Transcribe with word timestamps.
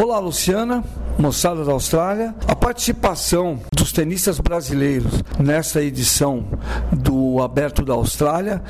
Olá, 0.00 0.20
Luciana, 0.20 0.84
moçada 1.18 1.64
da 1.64 1.72
Austrália. 1.72 2.32
A 2.46 2.54
participação 2.54 3.58
dos 3.74 3.90
tenistas 3.90 4.38
brasileiros 4.38 5.24
nesta 5.40 5.82
edição 5.82 6.46
do 6.92 7.42
Aberto 7.42 7.84
da 7.84 7.94
Austrália 7.94 8.62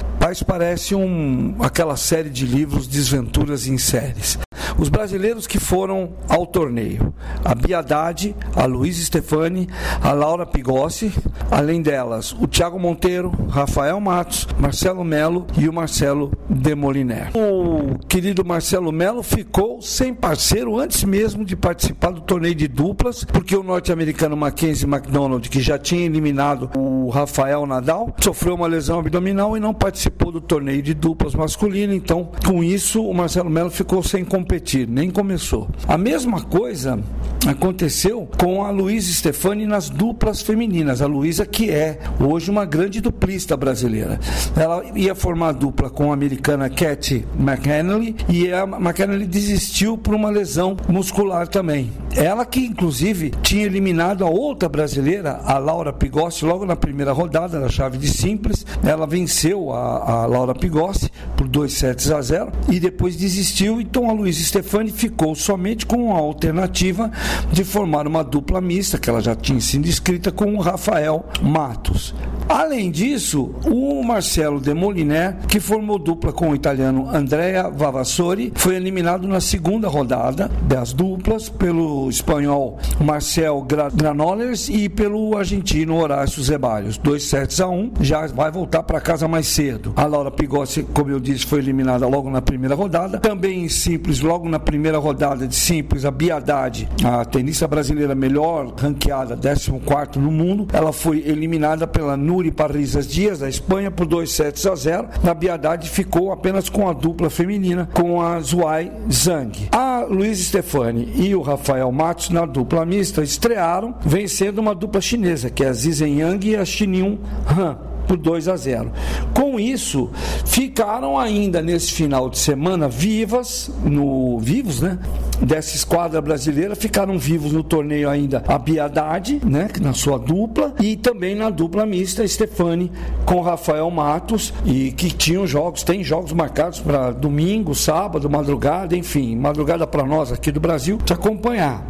parece 0.47 0.95
um, 0.95 1.55
aquela 1.61 1.99
série 1.99 2.31
de 2.31 2.47
livros 2.47 2.87
Desventuras 2.87 3.67
em 3.67 3.77
Séries. 3.77 4.39
Os 4.79 4.89
brasileiros 4.89 5.47
que 5.47 5.59
foram 5.59 6.11
ao 6.29 6.47
torneio: 6.47 7.13
a 7.45 7.53
Bia 7.53 7.81
Haddad, 7.81 8.35
a 8.55 8.65
Luiz 8.65 8.97
Stefani, 9.05 9.69
a 10.01 10.13
Laura 10.13 10.47
Pigossi, 10.47 11.13
além 11.51 11.83
delas, 11.83 12.33
o 12.33 12.47
Thiago 12.47 12.79
Monteiro, 12.79 13.33
Rafael 13.49 14.01
Matos, 14.01 14.47
Marcelo 14.59 15.03
Melo 15.03 15.47
e 15.59 15.69
o 15.69 15.73
Marcelo 15.73 16.31
Demoliner. 16.49 17.33
O 17.35 17.99
querido 18.07 18.45
Marcelo 18.45 18.93
Melo 18.93 19.23
ficou 19.25 19.83
sem 19.83 20.15
parceiro 20.15 20.79
antes 20.79 21.03
mesmo 21.03 21.45
de 21.45 21.57
participar 21.57 22.13
do 22.13 22.21
torneio 22.21 22.55
de 22.55 22.69
duplas, 22.69 23.25
porque 23.25 23.57
o 23.57 23.65
norte-americano 23.65 24.37
Mackenzie 24.37 24.87
McDonald, 24.87 25.49
que 25.49 25.61
já 25.61 25.77
tinha 25.77 26.07
eliminado 26.07 26.71
o 26.77 27.09
Rafael 27.11 27.67
Nadal, 27.67 28.15
sofreu 28.21 28.55
uma 28.55 28.69
lesão 28.69 29.01
abdominal 29.01 29.57
e 29.57 29.61
não 29.61 29.75
participou 29.75 30.31
do 30.31 30.41
torneio 30.41 30.83
de 30.83 30.95
duplas 30.95 31.35
masculino. 31.35 31.93
Então, 31.93 32.31
com 32.47 32.63
isso, 32.63 33.03
o 33.03 33.13
Marcelo 33.13 33.51
Melo 33.51 33.71
ficou 33.71 34.03
sem 34.05 34.25
competir 34.25 34.68
nem 34.87 35.11
começou. 35.11 35.69
A 35.87 35.97
mesma 35.97 36.43
coisa 36.43 36.99
aconteceu 37.47 38.29
com 38.39 38.63
a 38.65 38.71
Luísa 38.71 39.13
Stefani 39.13 39.67
nas 39.67 39.89
duplas 39.89 40.43
femininas. 40.43 41.01
A 41.01 41.07
Luísa, 41.07 41.47
que 41.47 41.71
é 41.71 41.99
hoje 42.21 42.51
uma 42.51 42.65
grande 42.65 43.01
duplista 43.01 43.57
brasileira. 43.57 44.19
Ela 44.57 44.85
ia 44.95 45.15
formar 45.15 45.53
dupla 45.53 45.89
com 45.89 46.11
a 46.11 46.15
americana 46.15 46.69
Cat 46.69 47.25
McAnally 47.39 48.17
e 48.29 48.53
a 48.53 48.65
McAnally 48.65 49.27
desistiu 49.27 49.97
por 49.97 50.15
uma 50.15 50.31
lesão 50.31 50.77
muscular 50.89 51.49
também. 51.49 51.91
Ela 52.19 52.45
que, 52.45 52.59
inclusive, 52.59 53.31
tinha 53.43 53.65
eliminado 53.65 54.25
a 54.25 54.29
outra 54.29 54.69
brasileira, 54.69 55.41
a 55.45 55.57
Laura 55.57 55.93
Pigossi, 55.93 56.45
logo 56.45 56.67
na 56.67 56.75
primeira 56.75 57.13
rodada, 57.13 57.61
na 57.61 57.69
chave 57.69 57.97
de 57.97 58.09
simples. 58.09 58.67
Ela 58.85 59.07
venceu 59.07 59.73
a, 59.73 60.23
a 60.23 60.27
Laura 60.27 60.53
Pigossi 60.53 61.13
por 61.37 61.47
2 61.47 61.73
sets 61.73 62.11
a 62.11 62.21
0 62.21 62.51
e 62.69 62.81
depois 62.81 63.15
desistiu. 63.15 63.81
Então 63.81 64.11
a 64.11 64.13
Luísa 64.13 64.43
Stefani 64.43 64.91
ficou 64.91 65.37
somente 65.37 65.87
com 65.87 66.13
a 66.13 66.19
alternativa 66.19 67.09
de 67.53 67.63
formar 67.63 68.09
uma 68.09 68.25
dupla 68.25 68.61
mista, 68.61 68.99
que 68.99 69.09
ela 69.09 69.21
já 69.21 69.37
tinha 69.37 69.61
sido 69.61 69.87
inscrita 69.87 70.33
com 70.33 70.57
o 70.57 70.61
Rafael 70.61 71.25
Matos. 71.41 72.13
Além 72.49 72.91
disso, 72.91 73.51
o 73.67 74.03
Marcelo 74.03 74.59
Demoliner, 74.59 75.37
que 75.47 75.61
formou 75.61 75.99
dupla 75.99 76.33
com 76.33 76.51
o 76.51 76.55
italiano 76.55 77.07
Andrea 77.15 77.69
Vavassori, 77.69 78.53
foi 78.57 78.77
eliminado 78.77 79.29
na 79.29 79.39
segunda 79.39 79.87
rodada 79.87 80.51
das 80.63 80.95
duplas 80.95 81.51
pelo 81.51 82.09
espanhol 82.09 82.79
Marcel 82.99 83.67
Granollers 83.95 84.69
e 84.71 84.89
pelo 84.89 85.37
argentino 85.37 85.97
Horácio 85.97 86.43
Zeballos. 86.43 86.97
Dois 86.97 87.25
sets 87.25 87.61
a 87.61 87.69
um, 87.69 87.93
já 88.01 88.27
vai 88.29 88.51
voltar 88.51 88.83
para 88.83 89.01
casa 89.01 89.29
mais 89.29 89.47
cedo. 89.47 89.93
A 89.95 90.07
Laura 90.07 90.31
Pigossi, 90.31 90.83
como 90.83 91.11
eu 91.11 91.21
disse, 91.21 91.45
foi 91.45 91.59
eliminada 91.59 92.07
logo 92.07 92.31
na 92.31 92.41
primeira 92.41 92.75
rodada. 92.75 93.19
Também 93.19 93.65
em 93.65 93.69
simples, 93.69 94.21
logo 94.21 94.49
na 94.49 94.59
primeira 94.59 94.99
rodada 94.99 95.47
de 95.47 95.55
simples, 95.55 96.07
a 96.07 96.11
Biadade, 96.11 96.89
a 97.05 97.25
tenista 97.27 97.69
brasileira 97.69 98.15
melhor 98.15 98.73
ranqueada, 98.77 99.37
14 99.37 100.19
no 100.19 100.31
mundo, 100.31 100.67
ela 100.73 100.93
foi 100.93 101.19
eliminada 101.27 101.87
pela 101.87 102.17
Nuri 102.39 102.53
Parrizas 102.53 103.09
Dias, 103.09 103.41
da 103.41 103.49
Espanha, 103.49 103.91
por 103.91 104.07
2 104.07 104.31
sets 104.31 104.65
a 104.65 104.75
0. 104.77 105.09
Na 105.25 105.35
Biadade 105.35 105.91
ficou 105.91 106.31
apenas 106.31 106.69
com 106.69 106.89
a 106.89 106.93
dupla 106.93 107.29
feminina, 107.29 107.89
com 107.93 108.23
a 108.23 108.39
Zuai 108.39 108.93
Zhang. 109.11 109.69
A 109.73 110.07
Luiz 110.09 110.39
Stefani 110.39 111.11
e 111.17 111.35
o 111.35 111.43
Rafael 111.43 111.91
Matos, 111.91 112.31
na 112.31 112.47
dupla 112.47 112.87
mista, 112.87 113.25
estrearam 113.25 113.97
vencendo 114.07 114.59
uma 114.59 114.73
dupla 114.73 115.01
chinesa, 115.01 115.51
que 115.51 115.65
é 115.65 115.69
a 115.69 115.73
Zizen 115.73 116.21
Yang 116.21 116.51
e 116.51 116.57
a 116.57 116.65
Xinyun 116.65 117.19
Han 117.51 117.98
por 118.09 118.17
2 118.17 118.49
a 118.49 118.57
0. 118.57 118.91
Com 119.35 119.61
isso, 119.61 120.11
ficaram 120.47 121.19
ainda 121.19 121.61
nesse 121.61 121.93
final 121.93 122.31
de 122.31 122.39
semana 122.39 122.89
vivas, 122.89 123.71
no 123.85 124.39
vivos, 124.41 124.81
né? 124.81 124.99
Dessa 125.41 125.77
esquadra 125.77 126.21
brasileira, 126.21 126.75
ficaram 126.75 127.19
vivos 127.19 127.53
no 127.53 127.63
torneio 127.63 128.09
ainda 128.09 128.43
a 128.49 128.59
Biadade, 128.59 129.41
né? 129.45 129.69
Na 129.81 129.93
sua 129.93 130.19
dupla, 130.19 130.75
e 130.81 130.97
também 130.97 131.35
na 131.35 131.51
dupla 131.51 131.85
mista 131.85 132.27
Stefani 132.27 132.91
com 133.27 133.41
Rafael 133.43 133.89
Matos, 133.91 134.55
e 134.65 134.91
que 134.93 135.11
tinham 135.11 135.47
jogos, 135.47 135.83
tem 135.83 136.03
jogos 136.03 136.33
marcados 136.33 136.81
para 136.81 137.11
domingo, 137.11 137.75
sábado, 137.75 138.29
madrugada, 138.31 138.97
enfim, 138.97 139.37
madrugada 139.37 139.87
para 139.87 140.05
nós 140.05 140.33
aqui 140.33 140.51
do 140.51 140.59
Brasil, 140.59 140.99
te 141.05 141.13
acompanhar 141.13 141.87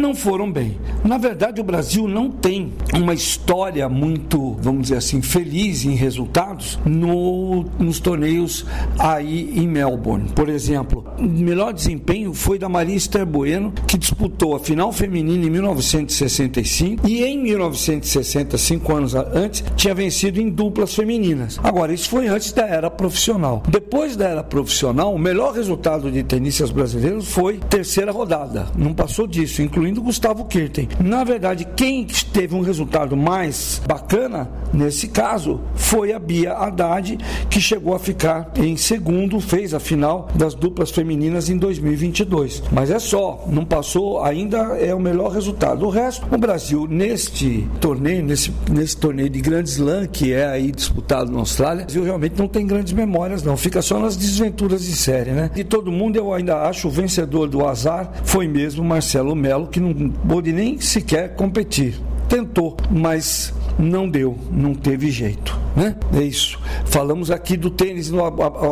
não 0.00 0.14
foram 0.14 0.50
bem. 0.50 0.78
Na 1.04 1.18
verdade, 1.18 1.60
o 1.60 1.64
Brasil 1.64 2.08
não 2.08 2.30
tem 2.30 2.72
uma 2.94 3.14
história 3.14 3.88
muito, 3.88 4.56
vamos 4.60 4.82
dizer 4.82 4.96
assim, 4.96 5.22
feliz 5.22 5.84
em 5.84 5.94
resultados 5.94 6.78
no, 6.84 7.64
nos 7.78 8.00
torneios 8.00 8.66
aí 8.98 9.52
em 9.56 9.66
Melbourne. 9.68 10.30
Por 10.34 10.48
exemplo, 10.48 11.04
o 11.18 11.22
melhor 11.22 11.72
desempenho 11.72 12.34
foi 12.34 12.58
da 12.58 12.68
Maria 12.68 12.96
Esther 12.96 13.24
Bueno, 13.24 13.72
que 13.86 13.96
disputou 13.96 14.54
a 14.54 14.60
final 14.60 14.92
feminina 14.92 15.46
em 15.46 15.50
1965 15.50 17.08
e 17.08 17.24
em 17.24 17.38
1960, 17.42 18.58
cinco 18.58 18.94
anos 18.94 19.14
antes, 19.14 19.64
tinha 19.76 19.94
vencido 19.94 20.40
em 20.40 20.48
duplas 20.48 20.94
femininas. 20.94 21.58
Agora, 21.62 21.92
isso 21.92 22.08
foi 22.08 22.28
antes 22.28 22.52
da 22.52 22.66
era 22.66 22.90
profissional. 22.90 23.62
Depois 23.68 24.16
da 24.16 24.28
era 24.28 24.42
profissional, 24.42 25.14
o 25.14 25.18
melhor 25.18 25.54
resultado 25.54 26.10
de 26.10 26.22
tenistas 26.22 26.70
brasileiros 26.70 27.28
foi 27.28 27.58
terceira 27.58 28.12
rodada. 28.12 28.66
Não 28.76 28.92
passou 28.92 29.26
disso, 29.26 29.62
incluindo 29.62 29.85
incluindo 29.86 30.02
Gustavo 30.02 30.44
Kirten. 30.44 30.88
Na 31.00 31.22
verdade, 31.22 31.66
quem 31.76 32.04
teve 32.04 32.54
um 32.54 32.60
resultado 32.60 33.16
mais 33.16 33.80
bacana 33.86 34.50
nesse 34.72 35.08
caso 35.08 35.60
foi 35.74 36.12
a 36.12 36.18
Bia 36.18 36.52
Haddad, 36.52 37.16
que 37.48 37.60
chegou 37.60 37.94
a 37.94 37.98
ficar 37.98 38.50
em 38.56 38.76
segundo, 38.76 39.40
fez 39.40 39.72
a 39.72 39.80
final 39.80 40.28
das 40.34 40.54
duplas 40.54 40.90
femininas 40.90 41.48
em 41.48 41.56
2022. 41.56 42.64
Mas 42.72 42.90
é 42.90 42.98
só, 42.98 43.44
não 43.48 43.64
passou, 43.64 44.22
ainda 44.22 44.58
é 44.78 44.94
o 44.94 45.00
melhor 45.00 45.30
resultado. 45.30 45.86
O 45.86 45.90
resto, 45.90 46.26
o 46.32 46.38
Brasil 46.38 46.86
neste 46.88 47.66
torneio, 47.80 48.24
nesse, 48.24 48.52
nesse 48.70 48.96
torneio 48.96 49.30
de 49.30 49.40
Grand 49.40 49.64
Slam 49.64 50.06
que 50.06 50.32
é 50.32 50.46
aí 50.46 50.72
disputado 50.72 51.30
na 51.30 51.38
Austrália, 51.38 51.82
o 51.82 51.86
Brasil 51.86 52.04
realmente 52.04 52.38
não 52.38 52.48
tem 52.48 52.66
grandes 52.66 52.92
memórias 52.92 53.42
não, 53.42 53.56
fica 53.56 53.80
só 53.80 53.98
nas 53.98 54.16
desventuras 54.16 54.84
de 54.84 54.96
série, 54.96 55.30
né? 55.30 55.50
De 55.54 55.64
todo 55.64 55.92
mundo 55.92 56.16
eu 56.16 56.32
ainda 56.32 56.62
acho 56.62 56.88
o 56.88 56.90
vencedor 56.90 57.48
do 57.48 57.66
azar 57.66 58.10
foi 58.24 58.48
mesmo 58.48 58.84
Marcelo 58.84 59.34
Melo, 59.34 59.68
que 59.76 59.80
não 59.80 60.10
pôde 60.10 60.52
nem 60.52 60.80
sequer 60.80 61.34
competir. 61.34 62.00
Tentou, 62.30 62.78
mas 62.90 63.52
não 63.78 64.08
deu, 64.08 64.38
não 64.50 64.74
teve 64.74 65.10
jeito. 65.10 65.56
Né? 65.76 65.94
É 66.14 66.22
isso. 66.22 66.58
Falamos 66.86 67.30
aqui 67.30 67.58
do 67.58 67.68
tênis 67.68 68.10
no, 68.10 68.30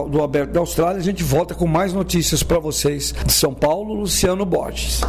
do 0.09 0.23
Aberto 0.23 0.53
da 0.53 0.61
Austrália. 0.61 0.99
A 0.99 1.05
gente 1.05 1.23
volta 1.23 1.55
com 1.55 1.67
mais 1.67 1.93
notícias 1.93 2.43
para 2.43 2.59
vocês 2.59 3.15
de 3.27 3.33
São 3.33 3.53
Paulo, 3.53 3.93
Luciano 3.93 4.47
Borges. 4.47 5.03